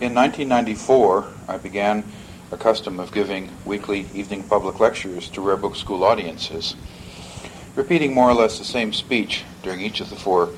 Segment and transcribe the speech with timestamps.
[0.00, 2.02] In 1994, I began
[2.50, 6.74] a custom of giving weekly evening public lectures to Rare Book School audiences,
[7.76, 10.50] repeating more or less the same speech during each of the four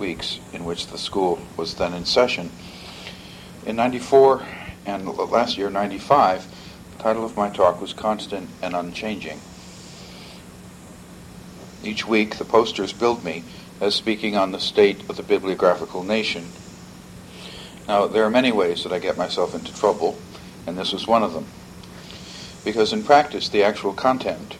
[0.00, 2.50] weeks in which the school was then in session.
[3.64, 4.42] In 94
[4.84, 6.48] and last year, 95,
[6.96, 9.40] the title of my talk was Constant and Unchanging.
[11.84, 13.44] Each week, the posters billed me
[13.80, 16.50] as speaking on the state of the bibliographical nation.
[17.90, 20.16] Now, there are many ways that I get myself into trouble,
[20.64, 21.46] and this was one of them.
[22.64, 24.54] Because in practice, the actual content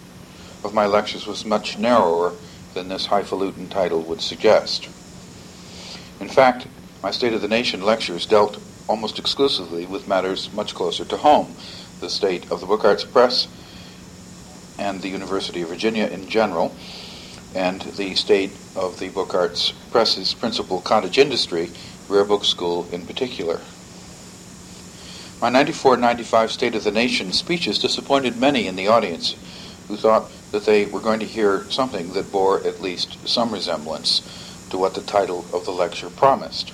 [0.65, 2.33] of my lectures was much narrower
[2.75, 4.87] than this highfalutin title would suggest.
[6.19, 6.67] In fact,
[7.05, 11.55] my State of the Nation lectures dealt almost exclusively with matters much closer to home
[12.01, 13.47] the state of the Book Arts Press
[14.77, 16.75] and the University of Virginia in general,
[17.55, 21.71] and the state of the Book Arts Press's principal cottage industry,
[22.11, 23.61] Rare Book School in particular.
[25.41, 29.37] My 94 95 State of the Nation speeches disappointed many in the audience
[29.87, 34.23] who thought that they were going to hear something that bore at least some resemblance
[34.71, 36.71] to what the title of the lecture promised.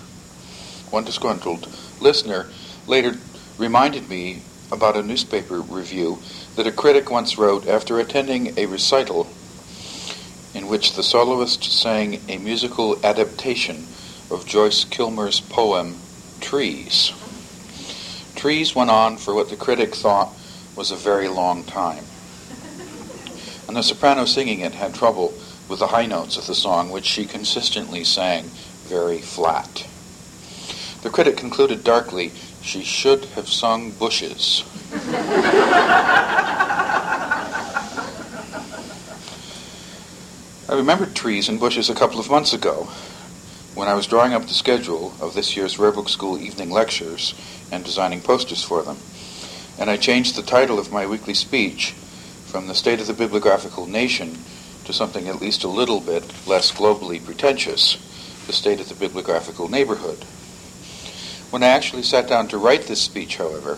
[0.90, 1.68] One disgruntled
[2.00, 2.48] listener
[2.86, 3.18] later
[3.58, 4.40] reminded me
[4.72, 6.18] about a newspaper review
[6.56, 9.28] that a critic once wrote after attending a recital
[10.54, 13.86] in which the soloist sang a musical adaptation
[14.30, 15.96] of Joyce Kilmer's poem
[16.40, 17.12] Trees.
[18.34, 20.32] Trees went on for what the critic thought
[20.74, 22.04] was a very long time.
[23.68, 25.32] And the soprano singing it had trouble
[25.68, 28.44] with the high notes of the song, which she consistently sang
[28.84, 29.86] very flat.
[31.02, 34.64] The critic concluded darkly, she should have sung bushes.
[40.68, 42.88] I remembered trees and bushes a couple of months ago
[43.86, 47.34] when I was drawing up the schedule of this year's Rare Book School evening lectures
[47.70, 48.96] and designing posters for them.
[49.78, 51.92] And I changed the title of my weekly speech
[52.46, 54.38] from the State of the Bibliographical Nation
[54.86, 57.94] to something at least a little bit less globally pretentious,
[58.48, 60.18] the State of the Bibliographical Neighborhood.
[61.50, 63.74] When I actually sat down to write this speech, however,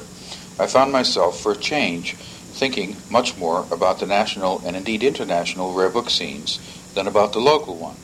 [0.59, 5.75] I found myself, for a change, thinking much more about the national and indeed international
[5.75, 6.59] rare book scenes
[6.95, 7.97] than about the local one.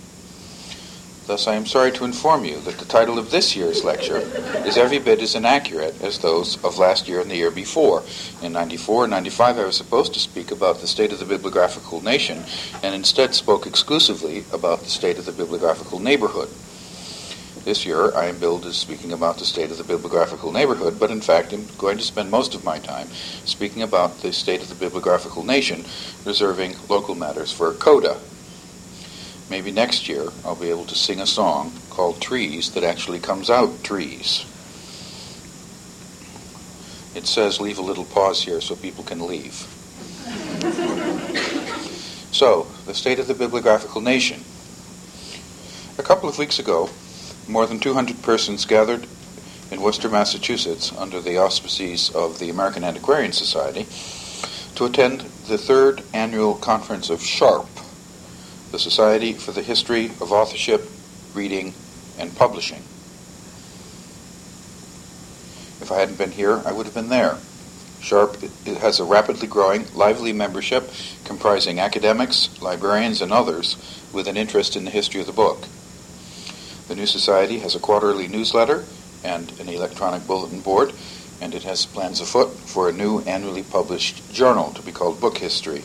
[1.27, 4.19] Thus, I am sorry to inform you that the title of this year's lecture
[4.67, 8.03] is every bit as inaccurate as those of last year and the year before.
[8.43, 12.03] In 94 and 95, I was supposed to speak about the state of the bibliographical
[12.03, 12.45] nation,
[12.83, 16.51] and instead spoke exclusively about the state of the bibliographical neighborhood.
[17.65, 21.11] This year, I am billed as speaking about the state of the bibliographical neighborhood, but
[21.11, 23.09] in fact, I'm going to spend most of my time
[23.47, 25.87] speaking about the state of the bibliographical nation,
[26.27, 28.19] reserving local matters for a CODA,
[29.51, 33.51] maybe next year I'll be able to sing a song called Trees that actually comes
[33.51, 34.45] out trees.
[37.15, 39.55] It says leave a little pause here so people can leave.
[42.33, 44.43] so, the state of the bibliographical nation.
[45.97, 46.91] A couple of weeks ago,
[47.47, 49.07] more than 200 persons gathered
[49.71, 53.87] in Worcester, Massachusetts, under the auspices of the American Antiquarian Society,
[54.75, 57.69] to attend the third annual conference of SHARP,
[58.75, 60.91] the Society for the History of Authorship,
[61.33, 61.73] Reading,
[62.19, 62.83] and Publishing.
[65.81, 67.39] If I hadn't been here, I would have been there.
[68.01, 68.35] Sharp
[68.67, 70.91] has a rapidly growing, lively membership
[71.25, 73.77] comprising academics, librarians, and others
[74.13, 75.69] with an interest in the history of the book.
[76.89, 78.85] The new society has a quarterly newsletter
[79.23, 80.93] and an electronic bulletin board,
[81.41, 85.39] and it has plans afoot for a new annually published journal to be called Book
[85.39, 85.85] History.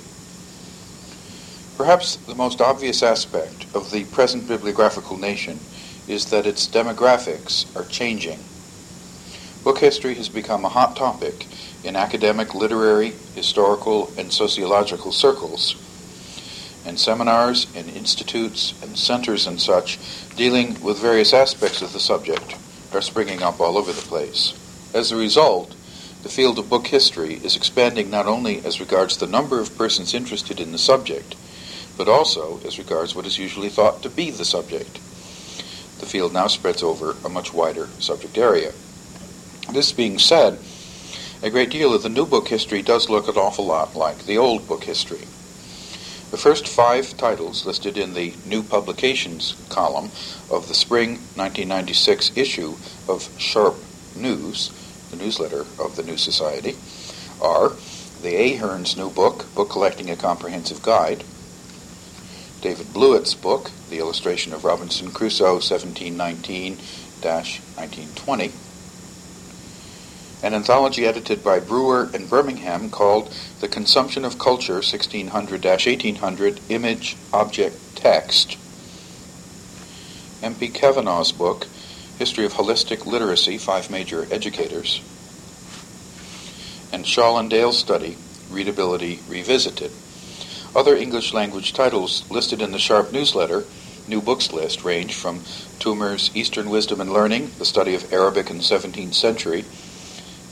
[1.79, 5.62] Perhaps the most obvious aspect of the present bibliographical nation
[6.09, 8.38] is that its demographics are changing.
[9.63, 11.47] Book history has become a hot topic
[11.85, 15.78] in academic, literary, historical, and sociological circles,
[16.85, 19.97] and seminars and institutes and centers and such
[20.35, 22.57] dealing with various aspects of the subject
[22.94, 24.53] are springing up all over the place.
[24.94, 25.73] As a result,
[26.24, 30.13] the field of book history is expanding not only as regards the number of persons
[30.13, 31.38] interested in the subject,
[32.00, 34.94] but also as regards what is usually thought to be the subject.
[36.00, 38.72] The field now spreads over a much wider subject area.
[39.74, 40.57] This being said,
[41.44, 44.38] a great deal of the new book history does look an awful lot like the
[44.38, 45.28] old book history.
[46.31, 50.10] The first five titles listed in the New Publications column
[50.50, 52.75] of the spring 1996 issue
[53.10, 53.75] of Sharp
[54.16, 54.72] News,
[55.12, 56.78] the newsletter of the New Society,
[57.42, 57.74] are
[58.22, 61.25] the Ahearn's new book, Book Collecting a Comprehensive Guide,
[62.61, 66.77] David Blewett's book, The Illustration of Robinson Crusoe, 1719
[67.21, 68.51] 1920,
[70.41, 77.95] an anthology edited by Brewer and Birmingham called The Consumption of Culture 1600-1800 Image Object
[77.95, 78.57] Text.
[80.41, 80.69] M.P.
[80.69, 81.67] Kavanagh's book,
[82.17, 85.01] History of Holistic Literacy, Five Major Educators,
[86.94, 88.17] and Shaw and Dale's study,
[88.50, 89.91] Readability Revisited.
[90.75, 93.63] Other English language titles listed in the Sharp newsletter,
[94.07, 95.39] new books list, range from
[95.80, 99.66] Toomer's Eastern Wisdom and Learning, the study of Arabic in the 17th century,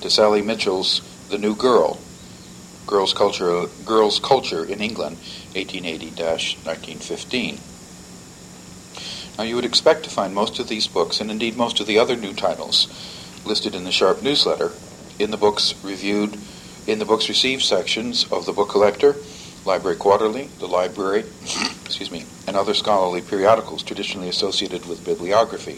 [0.01, 1.99] to Sally Mitchell's The New Girl,
[2.87, 5.17] Girls' Culture, Girls' Culture in England,
[5.53, 7.59] 1880-1915.
[9.37, 11.99] Now you would expect to find most of these books, and indeed most of the
[11.99, 12.87] other new titles,
[13.45, 14.71] listed in the Sharp newsletter,
[15.19, 16.39] in the books reviewed,
[16.87, 19.15] in the books received sections of the Book Collector,
[19.67, 21.25] Library Quarterly, the Library,
[21.85, 25.77] excuse me, and other scholarly periodicals traditionally associated with bibliography.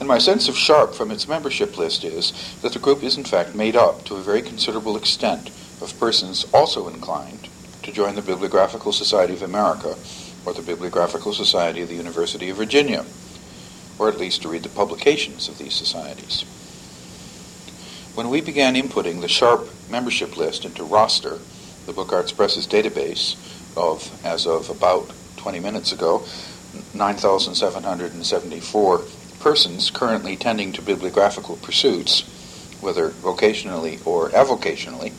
[0.00, 2.32] And my sense of Sharp from its membership list is
[2.62, 5.50] that the group is in fact made up to a very considerable extent
[5.80, 7.48] of persons also inclined
[7.84, 9.94] to join the Bibliographical Society of America
[10.44, 13.04] or the Bibliographical Society of the University of Virginia,
[14.00, 16.42] or at least to read the publications of these societies.
[18.16, 21.38] When we began inputting the Sharp membership list into roster,
[21.86, 23.36] the Book Arts Press's database
[23.76, 26.24] of, as of about 20 minutes ago,
[26.94, 28.98] 9,774
[29.40, 32.22] persons currently tending to bibliographical pursuits,
[32.80, 35.12] whether vocationally or avocationally,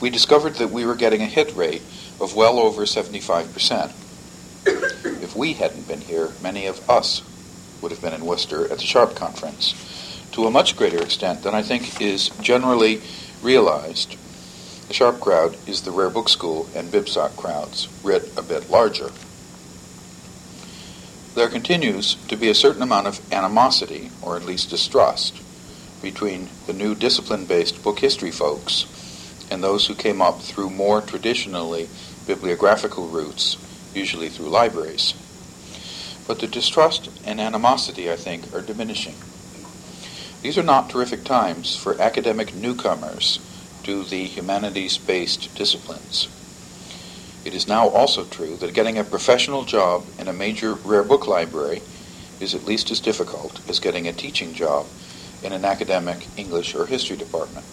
[0.00, 1.82] we discovered that we were getting a hit rate
[2.20, 3.92] of well over 75%.
[5.22, 7.22] If we hadn't been here, many of us
[7.82, 9.74] would have been in Worcester at the Sharp Conference,
[10.32, 13.02] to a much greater extent than I think is generally
[13.42, 14.16] realized
[14.90, 19.12] the Sharp crowd is the Rare Book School and BibSoc crowds, writ a bit larger.
[21.36, 25.40] There continues to be a certain amount of animosity, or at least distrust,
[26.02, 28.86] between the new discipline-based book history folks
[29.48, 31.88] and those who came up through more traditionally
[32.26, 33.58] bibliographical routes,
[33.94, 35.14] usually through libraries.
[36.26, 39.14] But the distrust and animosity, I think, are diminishing.
[40.42, 43.38] These are not terrific times for academic newcomers
[43.84, 46.28] to the humanities-based disciplines.
[47.44, 51.26] It is now also true that getting a professional job in a major rare book
[51.26, 51.82] library
[52.38, 54.86] is at least as difficult as getting a teaching job
[55.42, 57.64] in an academic English or history department.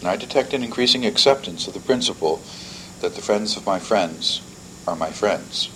[0.00, 2.42] And I detect an increasing acceptance of the principle
[3.00, 4.40] that the friends of my friends
[4.86, 5.70] are my friends.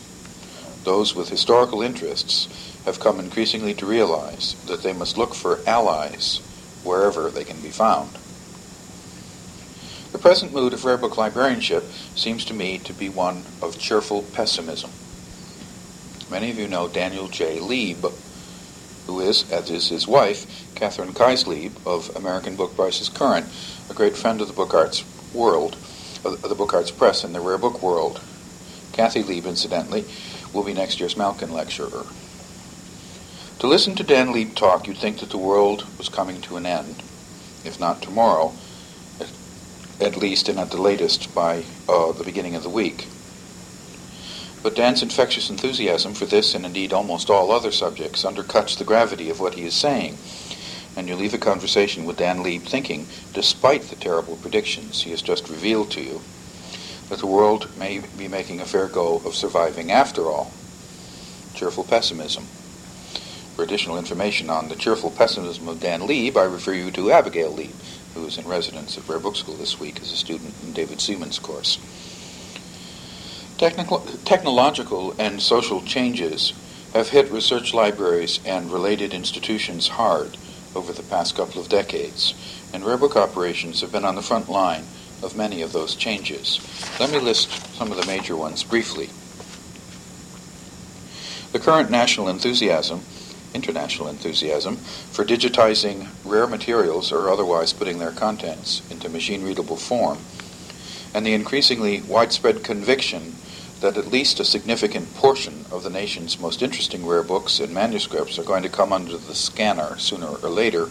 [0.84, 2.48] Those with historical interests
[2.86, 6.38] have come increasingly to realize that they must look for allies
[6.82, 8.10] wherever they can be found.
[10.12, 11.84] The present mood of rare book librarianship
[12.16, 14.90] seems to me to be one of cheerful pessimism.
[16.28, 17.58] Many of you know Daniel J.
[17.60, 18.12] Leab,
[19.06, 23.46] who is, as is his wife, Catherine Leab of American Book Prices Current,
[23.88, 25.76] a great friend of the book arts world,
[26.24, 28.20] of the book arts press and the rare book world.
[28.92, 30.04] Kathy Leab, incidentally,
[30.52, 32.04] will be next year's Malkin lecturer.
[33.60, 36.66] To listen to Dan Leab talk, you'd think that the world was coming to an
[36.66, 36.96] end,
[37.64, 38.52] if not tomorrow,
[40.00, 43.06] at least and at the latest by uh, the beginning of the week.
[44.62, 49.30] But Dan's infectious enthusiasm for this and indeed almost all other subjects undercuts the gravity
[49.30, 50.18] of what he is saying,
[50.96, 55.22] and you leave the conversation with Dan Leab thinking, despite the terrible predictions he has
[55.22, 56.20] just revealed to you,
[57.08, 60.52] that the world may be making a fair go of surviving after all.
[61.54, 62.44] Cheerful pessimism.
[63.56, 67.52] For additional information on the cheerful pessimism of Dan Leab, I refer you to Abigail
[67.52, 67.74] Leab,
[68.14, 71.00] who is in residence at Rare Book School this week as a student in David
[71.00, 71.78] Seaman's course.
[73.58, 76.52] Technological and social changes
[76.94, 80.36] have hit research libraries and related institutions hard
[80.74, 82.34] over the past couple of decades,
[82.72, 84.84] and rare book operations have been on the front line
[85.22, 86.60] of many of those changes.
[86.98, 89.10] Let me list some of the major ones briefly.
[91.52, 93.02] The current national enthusiasm
[93.54, 100.18] international enthusiasm for digitizing rare materials or otherwise putting their contents into machine readable form,
[101.14, 103.34] and the increasingly widespread conviction
[103.80, 108.38] that at least a significant portion of the nation's most interesting rare books and manuscripts
[108.38, 110.88] are going to come under the scanner sooner or later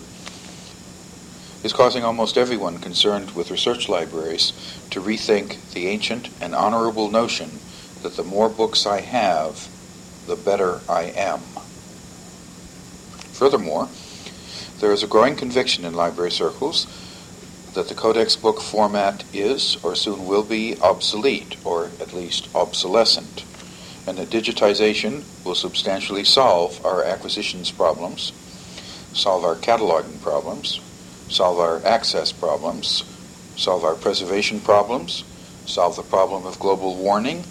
[1.63, 4.53] is causing almost everyone concerned with research libraries
[4.89, 7.49] to rethink the ancient and honorable notion
[8.01, 9.67] that the more books I have,
[10.25, 11.41] the better I am.
[13.39, 13.87] Furthermore,
[14.81, 16.87] there is a growing conviction in library circles
[17.73, 23.45] that the codex book format is, or soon will be, obsolete, or at least obsolescent,
[24.05, 28.33] and that digitization will substantially solve our acquisitions problems,
[29.13, 30.81] solve our cataloging problems,
[31.29, 33.05] solve our access problems,
[33.55, 35.23] solve our preservation problems,
[35.65, 37.45] solve the problem of global warming,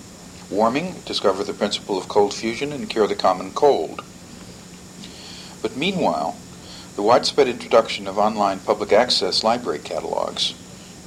[0.51, 4.03] warming, discover the principle of cold fusion, and cure the common cold.
[5.63, 6.37] But meanwhile,
[6.97, 10.53] the widespread introduction of online public access library catalogs,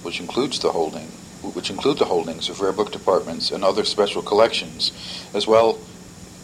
[0.04, 1.08] which includes the holding,
[1.42, 4.92] which include the holdings of rare book departments and other special collections,
[5.34, 5.80] as well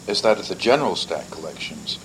[0.06, 1.98] as that of the general stack collections,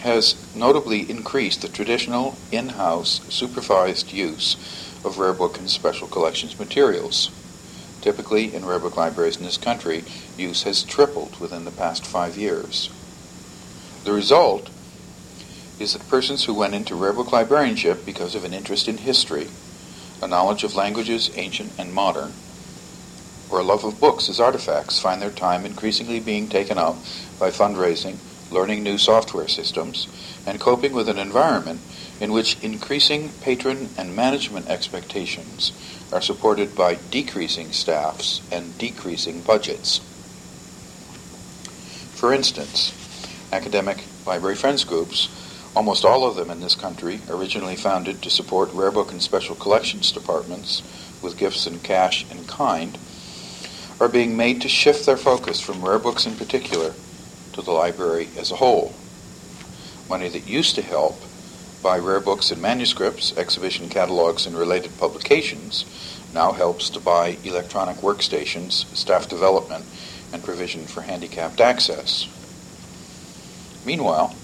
[0.00, 4.56] has notably increased the traditional in-house supervised use
[5.04, 7.30] of rare book and special collections materials.
[8.02, 10.04] Typically, in rare book libraries in this country,
[10.36, 12.90] use has tripled within the past five years.
[14.04, 14.68] The result
[15.78, 19.48] is that persons who went into rare book librarianship because of an interest in history,
[20.22, 22.32] a knowledge of languages ancient and modern,
[23.50, 26.96] or a love of books as artifacts find their time increasingly being taken up
[27.38, 28.16] by fundraising,
[28.50, 30.06] learning new software systems,
[30.46, 31.80] and coping with an environment
[32.20, 35.72] in which increasing patron and management expectations
[36.12, 39.98] are supported by decreasing staffs and decreasing budgets.
[42.14, 42.92] For instance,
[43.52, 45.28] academic library friends groups
[45.76, 49.56] Almost all of them in this country, originally founded to support rare book and special
[49.56, 50.82] collections departments
[51.20, 52.96] with gifts in cash and kind,
[53.98, 56.94] are being made to shift their focus from rare books in particular
[57.52, 58.94] to the library as a whole.
[60.08, 61.20] Money that used to help
[61.82, 65.84] buy rare books and manuscripts, exhibition catalogs, and related publications
[66.32, 69.84] now helps to buy electronic workstations, staff development,
[70.32, 72.28] and provision for handicapped access.
[73.84, 74.34] Meanwhile,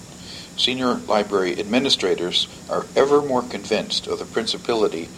[0.61, 5.09] senior library administrators are ever more convinced of the principality,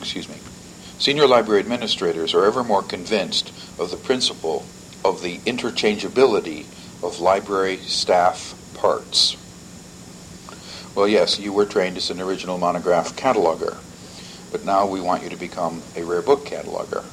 [0.00, 0.36] excuse me,
[0.98, 4.64] senior library administrators are ever more convinced of the principle
[5.04, 6.64] of the interchangeability
[7.04, 9.36] of library staff parts.
[10.94, 13.76] Well, yes, you were trained as an original monograph cataloger,
[14.50, 17.04] but now we want you to become a rare book cataloger.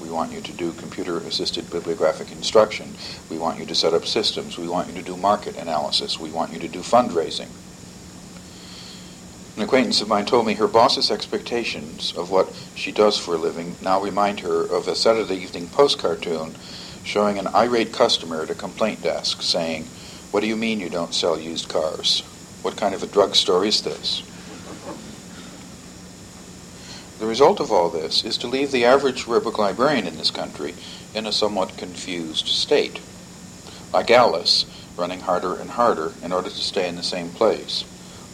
[0.00, 2.94] We want you to do computer-assisted bibliographic instruction.
[3.30, 4.58] We want you to set up systems.
[4.58, 6.18] We want you to do market analysis.
[6.18, 7.48] We want you to do fundraising.
[9.56, 13.38] An acquaintance of mine told me her boss's expectations of what she does for a
[13.38, 16.54] living now remind her of a Saturday Evening Post cartoon
[17.02, 19.84] showing an irate customer at a complaint desk saying,
[20.30, 22.20] What do you mean you don't sell used cars?
[22.62, 24.22] What kind of a drugstore is this?
[27.18, 30.74] The result of all this is to leave the average book librarian in this country
[31.14, 33.00] in a somewhat confused state.
[33.92, 37.84] Like Alice, running harder and harder in order to stay in the same place.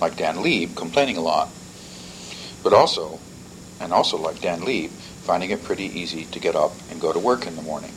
[0.03, 1.49] Like Dan Leab, complaining a lot.
[2.63, 3.21] But also,
[3.81, 7.19] and also like Dan Leab, finding it pretty easy to get up and go to
[7.19, 7.93] work in the morning.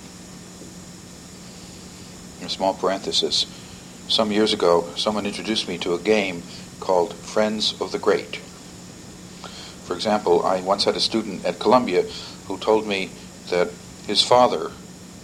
[2.40, 3.46] In a small parenthesis.
[4.08, 6.44] Some years ago, someone introduced me to a game
[6.80, 8.40] called Friends of the Great.
[9.88, 12.04] For example, I once had a student at Columbia
[12.48, 13.10] who told me
[13.50, 13.70] that
[14.06, 14.72] his father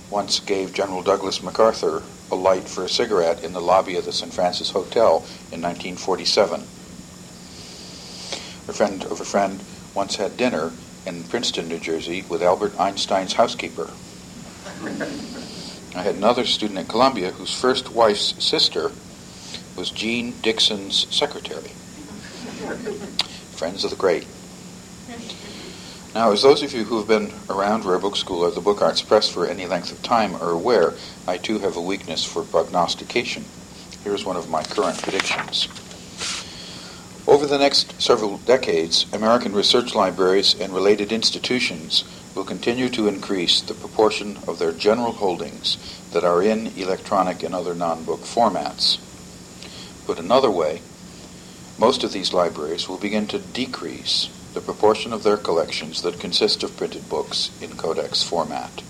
[0.10, 2.02] once gave General Douglas MacArthur
[2.32, 4.34] a light for a cigarette in the lobby of the St.
[4.34, 5.16] Francis Hotel
[5.52, 6.62] in 1947.
[6.62, 6.64] A
[8.72, 9.62] friend of a friend
[9.94, 10.72] once had dinner
[11.06, 13.90] in Princeton, New Jersey, with Albert Einstein's housekeeper.
[15.94, 18.94] I had another student at Columbia whose first wife's sister
[19.76, 21.72] was Jeane Dixon's secretary.
[23.58, 24.26] Friends of the great.
[26.16, 28.84] Now, as those of you who have been around Rare Book School or the Book
[28.84, 30.94] Arts Press for any length of time are aware,
[31.28, 33.46] I too have a weakness for prognostication.
[34.04, 35.68] Here's one of my current predictions.
[37.28, 42.04] Over the next several decades, American research libraries and related institutions
[42.36, 45.80] will continue to increase the proportion of their general holdings
[46.12, 49.00] that are in electronic and other non-book formats.
[50.06, 50.82] Put another way,
[51.80, 56.64] most of these libraries will begin to decrease the proportion of their collections that consist
[56.64, 58.84] of printed books in codex format.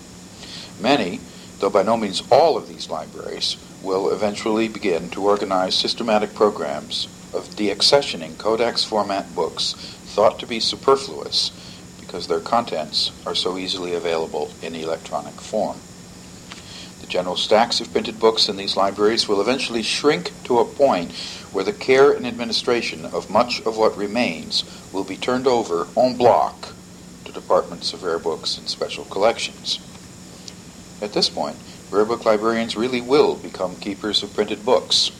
[0.80, 1.20] Many,
[1.60, 7.06] though by no means all of these libraries, will eventually begin to organize systematic programs
[7.32, 11.50] of deaccessioning codex format books thought to be superfluous
[12.00, 15.78] because their contents are so easily available in electronic form.
[17.00, 21.10] The general stacks of printed books in these libraries will eventually shrink to a point
[21.54, 26.16] where the care and administration of much of what remains will be turned over en
[26.16, 26.74] bloc
[27.24, 29.78] to departments of rare books and special collections.
[31.00, 31.56] At this point,
[31.92, 35.12] rare book librarians really will become keepers of printed books,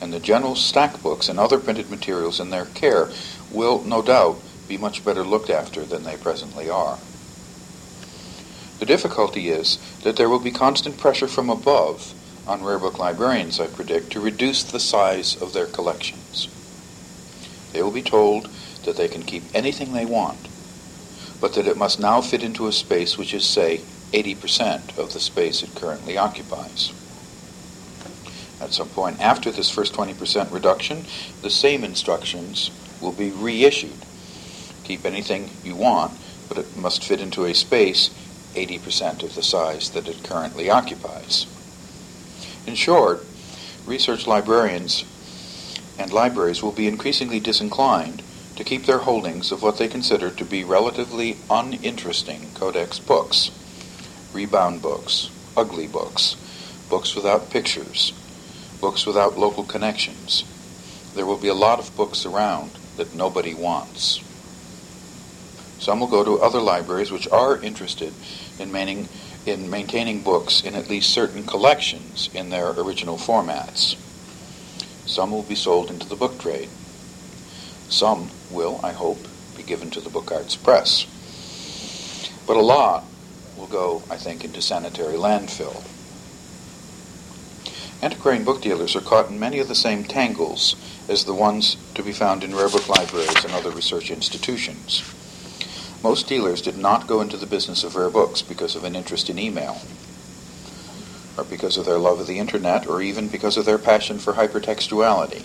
[0.00, 3.08] and the general stack books and other printed materials in their care
[3.50, 6.98] will, no doubt, be much better looked after than they presently are.
[8.78, 12.14] The difficulty is that there will be constant pressure from above
[12.48, 16.48] on rare book librarians, I predict, to reduce the size of their collections.
[17.72, 18.48] They will be told
[18.84, 20.48] that they can keep anything they want,
[21.40, 25.20] but that it must now fit into a space which is, say, 80% of the
[25.20, 26.92] space it currently occupies.
[28.60, 31.04] At some point after this first 20% reduction,
[31.42, 34.06] the same instructions will be reissued.
[34.84, 36.12] Keep anything you want,
[36.48, 38.08] but it must fit into a space
[38.54, 41.46] 80% of the size that it currently occupies.
[42.68, 43.24] In short,
[43.86, 45.06] research librarians
[45.98, 48.22] and libraries will be increasingly disinclined
[48.56, 53.50] to keep their holdings of what they consider to be relatively uninteresting codex books,
[54.34, 56.36] rebound books, ugly books,
[56.90, 58.12] books without pictures,
[58.82, 60.44] books without local connections.
[61.14, 64.22] There will be a lot of books around that nobody wants.
[65.78, 68.12] Some will go to other libraries which are interested
[68.58, 69.08] in, maintaining,
[69.50, 73.96] in maintaining books in at least certain collections in their original formats.
[75.06, 76.68] Some will be sold into the book trade.
[77.88, 79.26] Some will, I hope,
[79.56, 81.06] be given to the Book Arts Press.
[82.46, 83.04] But a lot
[83.56, 85.84] will go, I think, into sanitary landfill.
[88.02, 90.76] Antiquarian book dealers are caught in many of the same tangles
[91.08, 95.02] as the ones to be found in rare book libraries and other research institutions.
[96.02, 99.28] Most dealers did not go into the business of rare books because of an interest
[99.28, 99.80] in email,
[101.36, 104.34] or because of their love of the internet, or even because of their passion for
[104.34, 105.44] hypertextuality.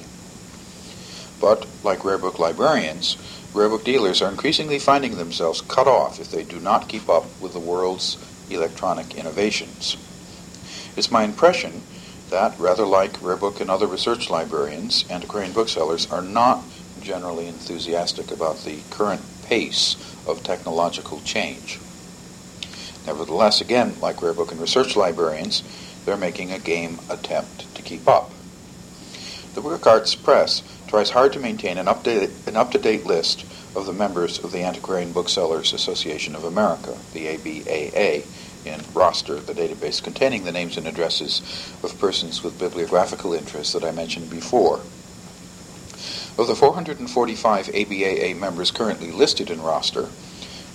[1.42, 3.18] But, like rare book librarians,
[3.52, 7.26] rare book dealers are increasingly finding themselves cut off if they do not keep up
[7.42, 8.18] with the world's
[8.52, 9.98] electronic innovations.
[10.96, 11.82] It's my impression
[12.30, 16.64] that, rather like rare book and other research librarians, antiquarian booksellers are not
[17.02, 21.80] generally enthusiastic about the current pace of technological change.
[23.06, 25.64] Nevertheless, again, like rare book and research librarians,
[26.06, 28.32] they're making a game attempt to keep up.
[29.56, 34.52] The Book Arts Press tries hard to maintain an up-to-date list of the members of
[34.52, 38.26] the Antiquarian Booksellers Association of America, the ABAA,
[38.66, 41.42] in roster, the database containing the names and addresses
[41.84, 44.80] of persons with bibliographical interests that I mentioned before.
[46.36, 50.10] Of the 445 ABAA members currently listed in roster,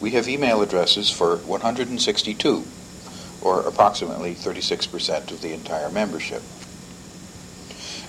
[0.01, 2.65] we have email addresses for 162,
[3.43, 6.43] or approximately 36% of the entire membership.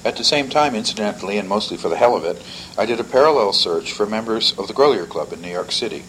[0.05, 2.39] At the same time, incidentally, and mostly for the hell of it,
[2.77, 6.03] I did a parallel search for members of the Grolier Club in New York City.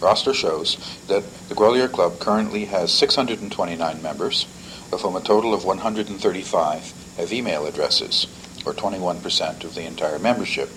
[0.00, 0.76] Roster shows
[1.08, 4.46] that the Grolier Club currently has 629 members,
[4.92, 8.28] of whom a total of 135 have email addresses,
[8.64, 10.70] or 21% of the entire membership.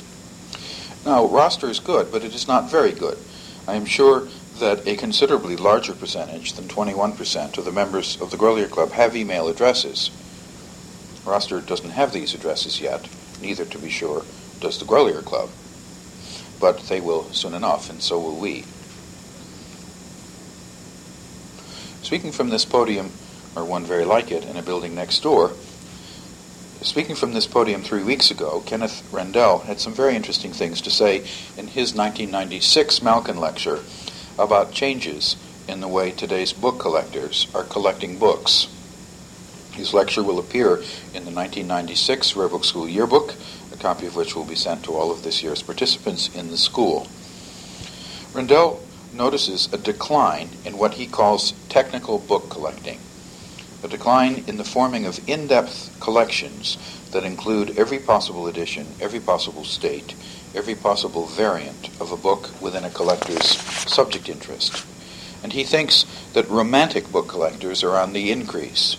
[1.05, 3.17] Now, roster is good, but it is not very good.
[3.67, 4.27] I am sure
[4.59, 9.15] that a considerably larger percentage than 21% of the members of the Grolier Club have
[9.15, 10.11] email addresses.
[11.25, 13.07] Roster doesn't have these addresses yet,
[13.41, 14.23] neither, to be sure,
[14.59, 15.49] does the Grolier Club.
[16.59, 18.63] But they will soon enough, and so will we.
[22.03, 23.11] Speaking from this podium,
[23.55, 25.51] or one very like it, in a building next door,
[26.83, 30.91] speaking from this podium three weeks ago, Kenneth Rendell had some very interesting things to
[30.91, 31.17] say
[31.57, 33.79] in his 1996 Malkin lecture
[34.37, 38.67] about changes in the way today's book collectors are collecting books.
[39.71, 43.33] His lecture will appear in the 1996 Rare Book School Yearbook,
[43.71, 46.57] a copy of which will be sent to all of this year's participants in the
[46.57, 47.07] school.
[48.33, 48.81] Rendell
[49.13, 52.99] notices a decline in what he calls technical book collecting,
[53.83, 56.77] a decline in the forming of in depth collections
[57.11, 60.15] that include every possible edition, every possible state,
[60.55, 64.85] every possible variant of a book within a collector's subject interest.
[65.43, 68.95] And he thinks that romantic book collectors are on the increase.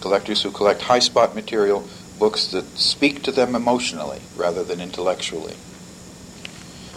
[0.00, 1.88] Collectors who collect high spot material,
[2.18, 5.54] books that speak to them emotionally rather than intellectually.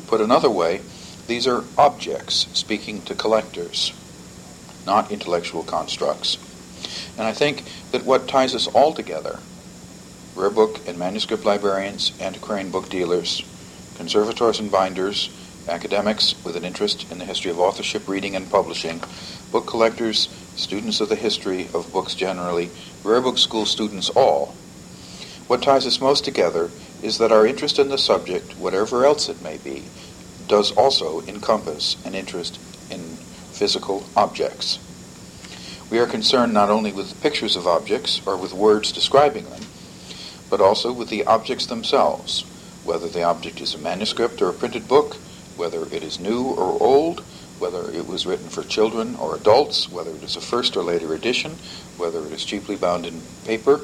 [0.07, 0.81] Put another way,
[1.27, 3.93] these are objects speaking to collectors,
[4.85, 6.37] not intellectual constructs.
[7.17, 9.39] And I think that what ties us all together,
[10.36, 13.43] rare book and manuscript librarians, antiquarian book dealers,
[13.95, 15.30] conservators and binders,
[15.67, 19.01] academics with an interest in the history of authorship, reading, and publishing,
[19.51, 22.69] book collectors, students of the history of books generally,
[23.04, 24.56] rare book school students all,
[25.51, 26.71] what ties us most together
[27.04, 29.84] is that our interest in the subject, whatever else it may be,
[30.47, 32.58] does also encompass an interest
[32.89, 32.99] in
[33.51, 34.80] physical objects.
[35.91, 39.63] We are concerned not only with pictures of objects or with words describing them,
[40.49, 42.45] but also with the objects themselves,
[42.86, 45.15] whether the object is a manuscript or a printed book,
[45.58, 47.19] whether it is new or old,
[47.60, 51.13] whether it was written for children or adults, whether it is a first or later
[51.13, 51.51] edition,
[51.97, 53.82] whether it is cheaply bound in paper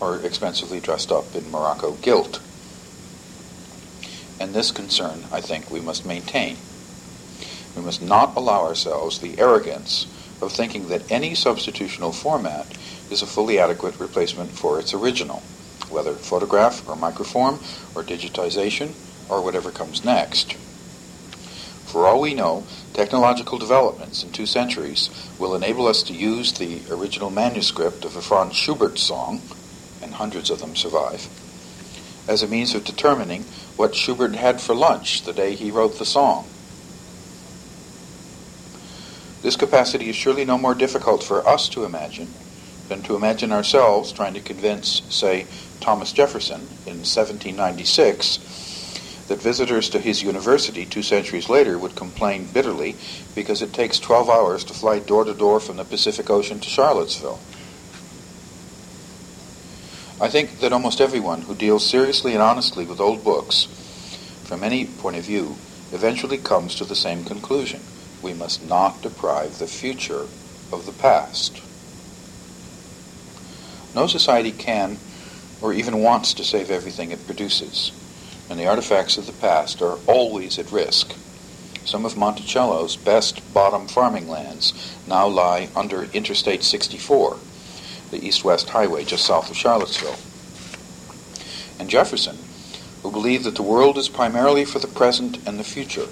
[0.00, 2.40] or expensively dressed up in Morocco gilt.
[4.38, 6.58] and this concern, I think, we must maintain.
[7.74, 10.06] We must not allow ourselves the arrogance
[10.44, 12.66] of thinking that any substitutional format
[13.10, 15.40] is a fully adequate replacement for its original,
[15.90, 17.54] whether photograph or microform
[17.96, 18.92] or digitization
[19.28, 20.54] or whatever comes next.
[21.84, 26.82] For all we know, technological developments in two centuries will enable us to use the
[26.90, 29.40] original manuscript of a Franz Schubert song,
[30.02, 31.28] and hundreds of them survive,
[32.26, 33.44] as a means of determining
[33.76, 36.46] what Schubert had for lunch the day he wrote the song.
[39.44, 42.32] This capacity is surely no more difficult for us to imagine
[42.88, 45.46] than to imagine ourselves trying to convince, say,
[45.80, 48.38] Thomas Jefferson in 1796
[49.28, 52.96] that visitors to his university two centuries later would complain bitterly
[53.34, 56.68] because it takes 12 hours to fly door to door from the Pacific Ocean to
[56.70, 57.38] Charlottesville.
[60.22, 63.64] I think that almost everyone who deals seriously and honestly with old books,
[64.44, 65.56] from any point of view,
[65.92, 67.82] eventually comes to the same conclusion.
[68.24, 70.22] We must not deprive the future
[70.72, 71.60] of the past.
[73.94, 74.98] No society can
[75.60, 77.92] or even wants to save everything it produces,
[78.50, 81.14] and the artifacts of the past are always at risk.
[81.84, 84.72] Some of Monticello's best bottom farming lands
[85.06, 87.36] now lie under Interstate 64
[88.10, 90.16] the east-west highway just south of Charlottesville.
[91.78, 92.38] And Jefferson,
[93.02, 96.06] who believed that the world is primarily for the present and the future,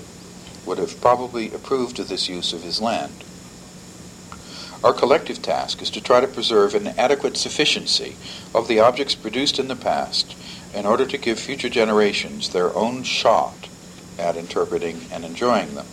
[0.66, 3.24] would have probably approved of this use of his land.
[4.84, 8.16] Our collective task is to try to preserve an adequate sufficiency
[8.54, 10.36] of the objects produced in the past
[10.74, 13.68] in order to give future generations their own shot
[14.18, 15.86] at interpreting and enjoying them.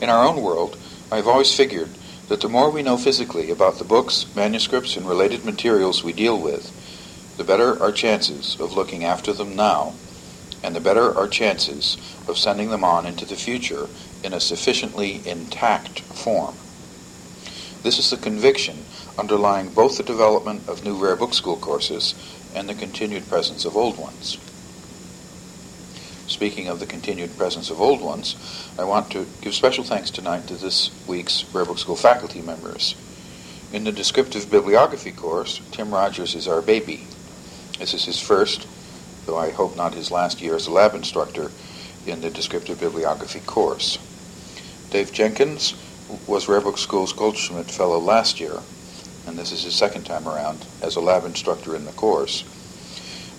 [0.00, 0.78] In our own world,
[1.10, 1.90] I've always figured
[2.28, 6.40] that the more we know physically about the books, manuscripts, and related materials we deal
[6.40, 6.70] with,
[7.36, 9.94] the better our chances of looking after them now,
[10.62, 11.96] and the better our chances
[12.28, 13.88] of sending them on into the future
[14.22, 16.54] in a sufficiently intact form.
[17.82, 18.84] This is the conviction
[19.18, 22.14] underlying both the development of new rare book school courses
[22.54, 24.38] and the continued presence of old ones.
[26.26, 28.36] Speaking of the continued presence of old ones,
[28.78, 32.94] I want to give special thanks tonight to this week's Rare Book School faculty members.
[33.72, 37.06] In the descriptive bibliography course, Tim Rogers is our baby.
[37.78, 38.66] This is his first,
[39.30, 41.52] though I hope not his last year as a lab instructor
[42.04, 43.96] in the descriptive bibliography course.
[44.90, 45.74] Dave Jenkins
[46.26, 48.58] was Rare Book School's Goldschmidt Fellow last year,
[49.28, 52.42] and this is his second time around as a lab instructor in the course.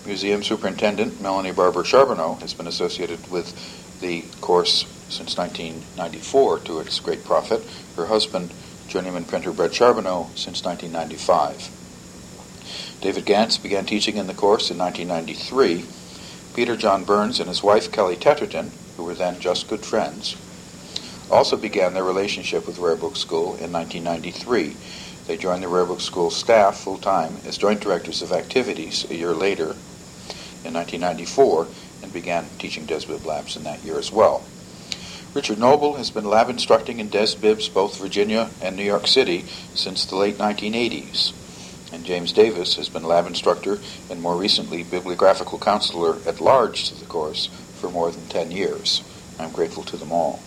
[0.06, 3.52] Museum Superintendent Melanie Barber Charbonneau has been associated with
[4.00, 7.62] the course since 1994 to its great profit.
[7.96, 8.54] Her husband,
[8.88, 11.81] journeyman printer Brett Charbonneau, since 1995.
[13.02, 15.84] David Gants began teaching in the course in 1993.
[16.54, 20.36] Peter John Burns and his wife Kelly Tetterton, who were then just good friends,
[21.28, 24.76] also began their relationship with Rare Book School in 1993.
[25.26, 29.16] They joined the Rare Book School staff full time as joint directors of activities a
[29.16, 29.74] year later
[30.62, 31.66] in 1994
[32.04, 34.44] and began teaching DesBib labs in that year as well.
[35.34, 39.40] Richard Noble has been lab instructing in DesBibs both Virginia and New York City
[39.74, 41.32] since the late 1980s.
[41.92, 43.78] And James Davis has been lab instructor
[44.10, 47.46] and more recently bibliographical counselor at large to the course
[47.80, 49.02] for more than 10 years.
[49.38, 50.40] I'm grateful to them all.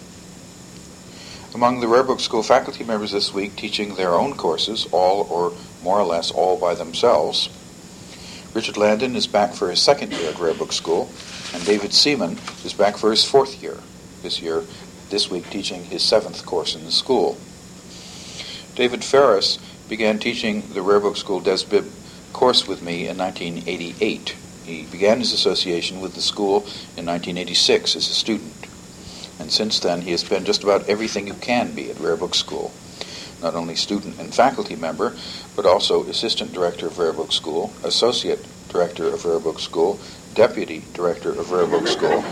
[1.54, 5.54] Among the Rare Book School faculty members this week teaching their own courses, all or
[5.84, 7.50] more or less all by themselves,
[8.54, 11.10] Richard Landon is back for his second year at Rare Book School,
[11.54, 13.78] and David Seaman is back for his fourth year
[14.22, 14.64] this year,
[15.10, 17.38] this week teaching his seventh course in the school.
[18.76, 19.58] David Ferris
[19.90, 21.90] began teaching the Rare Book School DesBib
[22.34, 24.36] course with me in 1988.
[24.66, 26.58] He began his association with the school
[26.98, 28.68] in 1986 as a student,
[29.40, 32.36] and since then he has been just about everything you can be at Rare Book
[32.36, 32.72] School
[33.42, 35.16] not only student and faculty member,
[35.56, 40.00] but also assistant director of Rare Book School, associate director of Rare Book School,
[40.34, 42.24] deputy director of Rare Book School,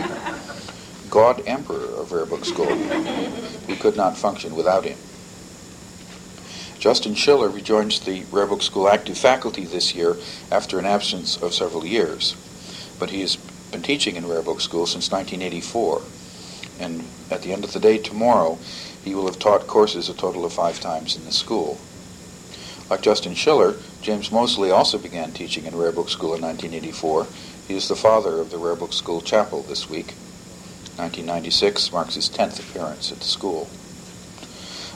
[1.10, 2.66] God Emperor of Rare Book School.
[3.68, 4.98] We could not function without him.
[6.84, 10.18] Justin Schiller rejoins the Rare Book School active faculty this year
[10.52, 12.36] after an absence of several years,
[12.98, 13.36] but he has
[13.72, 16.02] been teaching in Rare Book School since 1984.
[16.78, 18.58] And at the end of the day tomorrow,
[19.02, 21.78] he will have taught courses a total of five times in the school.
[22.90, 27.26] Like Justin Schiller, James Mosley also began teaching in Rare Book School in 1984.
[27.66, 30.08] He is the father of the Rare Book School Chapel this week.
[30.98, 33.70] 1996 marks his 10th appearance at the school.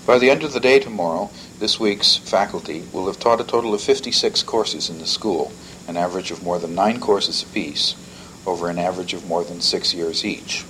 [0.09, 3.75] By the end of the day tomorrow, this week's faculty will have taught a total
[3.75, 5.51] of 56 courses in the school,
[5.89, 7.97] an average of more than nine courses apiece,
[8.47, 10.65] over an average of more than six years each.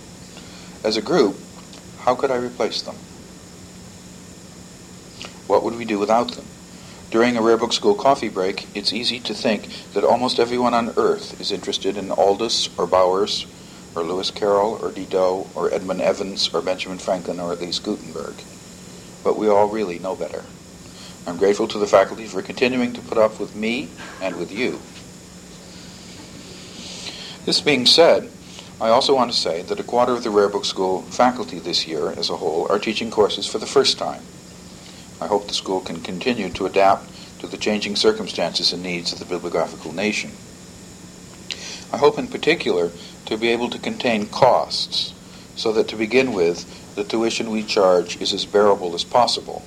[0.83, 1.37] As a group,
[2.01, 2.95] how could I replace them?
[5.47, 6.47] What would we do without them?
[7.11, 10.95] During a Rare Book School coffee break, it's easy to think that almost everyone on
[10.97, 13.47] earth is interested in Aldus or Bowers
[13.95, 18.35] or Lewis Carroll or Diderot or Edmund Evans or Benjamin Franklin or at least Gutenberg.
[19.25, 20.45] But we all really know better.
[21.27, 23.91] I'm grateful to the faculty for continuing to put up with me
[24.23, 24.81] and with you.
[27.45, 28.31] This being said,
[28.81, 31.87] I also want to say that a quarter of the Rare Book School faculty this
[31.87, 34.23] year as a whole are teaching courses for the first time.
[35.21, 39.19] I hope the school can continue to adapt to the changing circumstances and needs of
[39.19, 40.31] the bibliographical nation.
[41.93, 42.91] I hope in particular
[43.27, 45.13] to be able to contain costs
[45.57, 49.63] so that to begin with, the tuition we charge is as bearable as possible.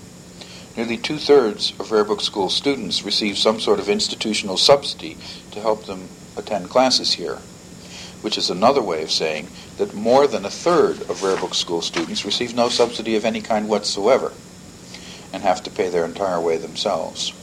[0.78, 5.18] Nearly two thirds of Rare Book School students receive some sort of institutional subsidy
[5.52, 6.08] to help them
[6.38, 7.40] attend classes here,
[8.22, 11.82] which is another way of saying that more than a third of Rare Book School
[11.82, 14.32] students receive no subsidy of any kind whatsoever
[15.34, 17.34] and have to pay their entire way themselves.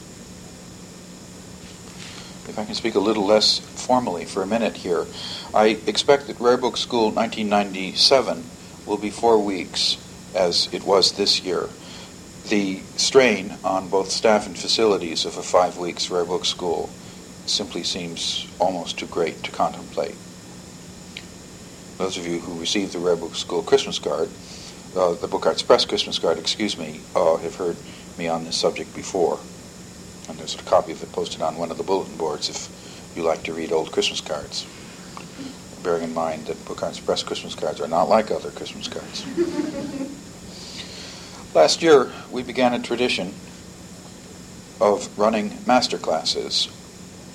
[2.49, 5.05] If I can speak a little less formally for a minute here,
[5.53, 8.43] I expect that Rare Book School 1997
[8.87, 9.99] will be four weeks,
[10.35, 11.69] as it was this year.
[12.49, 16.89] The strain on both staff and facilities of a five weeks Rare Book School
[17.47, 20.15] simply seems almost too great to contemplate.
[21.99, 24.31] Those of you who received the Rare Book School Christmas card
[24.97, 27.77] uh, the Book Arts Press Christmas card, excuse me, uh, have heard
[28.17, 29.39] me on this subject before.
[30.29, 33.23] And there's a copy of it posted on one of the bulletin boards if you
[33.23, 34.67] like to read old Christmas cards.
[35.83, 39.25] Bearing in mind that Book Arts Press Christmas cards are not like other Christmas cards.
[41.55, 43.33] Last year, we began a tradition
[44.83, 46.69] of running master classes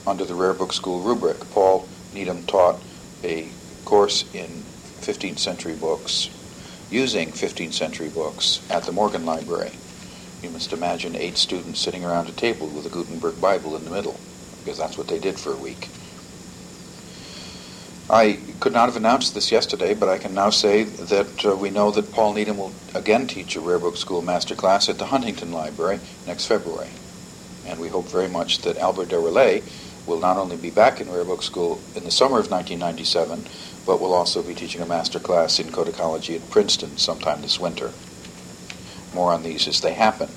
[0.05, 1.39] under the Rare Book School rubric.
[1.49, 2.79] Paul Needham taught
[3.23, 3.49] a
[3.85, 4.47] course in
[5.01, 6.29] 15th century books
[6.91, 9.71] using 15th century books at the Morgan Library.
[10.43, 13.91] You must imagine eight students sitting around a table with a Gutenberg Bible in the
[13.91, 14.19] middle,
[14.63, 15.89] because that's what they did for a week.
[18.09, 21.69] I could not have announced this yesterday, but I can now say that uh, we
[21.69, 25.05] know that Paul Needham will again teach a Rare Book School master class at the
[25.05, 26.89] Huntington Library next February.
[27.65, 29.63] And we hope very much that Albert Derolez
[30.05, 33.45] will not only be back in Rare Book School in the summer of 1997,
[33.85, 37.91] but will also be teaching a master class in codicology at Princeton sometime this winter.
[39.13, 40.29] More on these as they happen.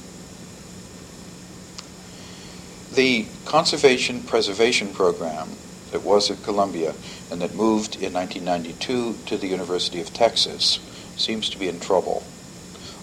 [2.95, 5.49] The conservation preservation program
[5.93, 6.95] that was at Columbia
[7.31, 10.79] and that moved in 1992 to the University of Texas
[11.17, 12.23] seems to be in trouble.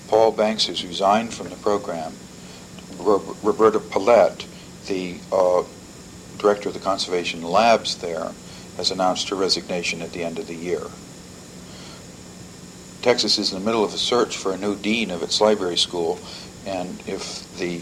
[0.07, 2.13] Paul Banks has resigned from the program.
[2.99, 4.45] Roberta Pilette,
[4.87, 5.63] the uh,
[6.37, 8.31] director of the conservation labs there,
[8.77, 10.83] has announced her resignation at the end of the year.
[13.01, 15.77] Texas is in the middle of a search for a new dean of its library
[15.77, 16.19] school,
[16.65, 17.81] and if the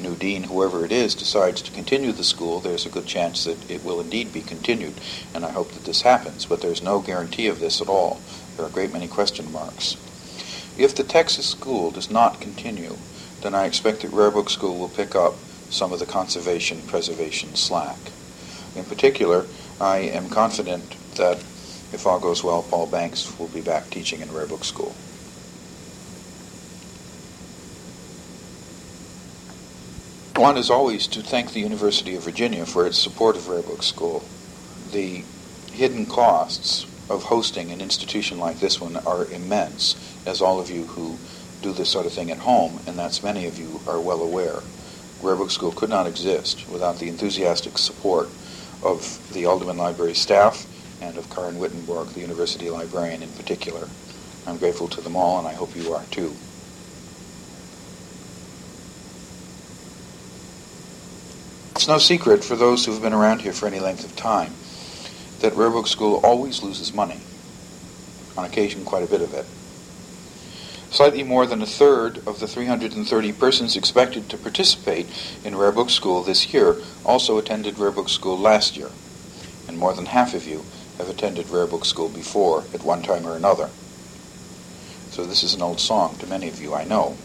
[0.00, 3.70] new dean, whoever it is, decides to continue the school, there's a good chance that
[3.70, 4.94] it will indeed be continued,
[5.34, 8.20] and I hope that this happens, but there's no guarantee of this at all.
[8.56, 9.96] There are a great many question marks.
[10.76, 12.96] If the Texas school does not continue,
[13.42, 15.34] then I expect that Rare Book School will pick up
[15.70, 17.98] some of the conservation preservation slack.
[18.74, 19.46] In particular,
[19.80, 21.38] I am confident that
[21.92, 24.94] if all goes well, Paul Banks will be back teaching in Rare Book School.
[30.36, 33.84] I is always, to thank the University of Virginia for its support of Rare Book
[33.84, 34.24] School.
[34.90, 35.22] The
[35.72, 39.94] hidden costs of hosting an institution like this one are immense,
[40.26, 41.16] as all of you who
[41.62, 44.58] do this sort of thing at home, and that's many of you, are well aware.
[45.22, 48.28] Rare Book School could not exist without the enthusiastic support
[48.82, 50.66] of the Alderman Library staff
[51.00, 53.88] and of Karin Wittenborg, the university librarian in particular.
[54.48, 56.34] I'm grateful to them all, and I hope you are too.
[61.84, 64.54] It's no secret for those who've been around here for any length of time
[65.40, 67.20] that Rare Book School always loses money,
[68.38, 69.44] on occasion quite a bit of it.
[70.90, 75.06] Slightly more than a third of the 330 persons expected to participate
[75.44, 78.88] in Rare Book School this year also attended Rare Book School last year,
[79.68, 80.64] and more than half of you
[80.96, 83.68] have attended Rare Book School before at one time or another.
[85.10, 87.18] So this is an old song to many of you, I know.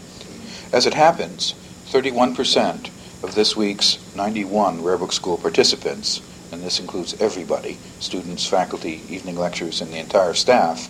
[0.70, 1.54] As it happens,
[1.86, 2.90] 31%
[3.22, 9.36] of this week's 91 Rare Book School participants, and this includes everybody, students, faculty, evening
[9.36, 10.88] lectures, and the entire staff,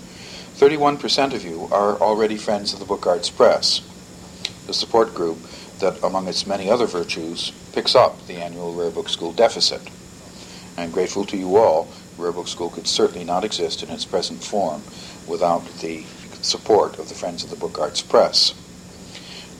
[0.57, 3.81] 31% of you are already friends of the Book Arts Press,
[4.67, 5.39] the support group
[5.81, 9.81] that, among its many other virtues, picks up the annual Rare Book School deficit.
[10.77, 11.89] I'm grateful to you all.
[12.17, 14.83] Rare Book School could certainly not exist in its present form
[15.27, 16.05] without the
[16.43, 18.55] support of the Friends of the Book Arts Press.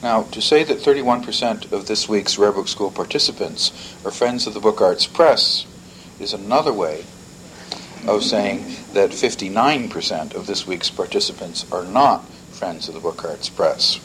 [0.03, 4.55] Now, to say that 31% of this week's Rare Book School participants are Friends of
[4.55, 5.67] the Book Arts Press
[6.19, 7.03] is another way
[8.07, 13.49] of saying that 59% of this week's participants are not Friends of the Book Arts
[13.49, 13.99] Press.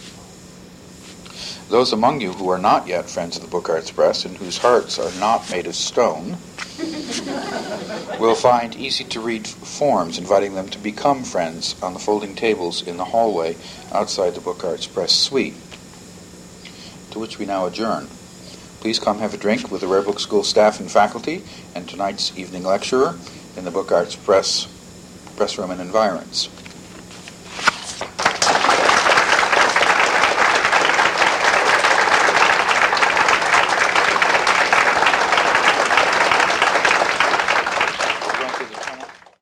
[1.70, 4.58] Those among you who are not yet Friends of the Book Arts Press and whose
[4.58, 6.36] hearts are not made of stone
[8.20, 12.86] will find easy to read forms inviting them to become friends on the folding tables
[12.86, 13.56] in the hallway
[13.92, 15.54] outside the Book Arts Press suite,
[17.16, 18.06] to which we now adjourn.
[18.80, 21.42] Please come have a drink with the Rare Book School staff and faculty
[21.74, 23.18] and tonight's evening lecturer
[23.56, 24.68] in the Book Arts Press
[25.34, 26.50] press room and environs.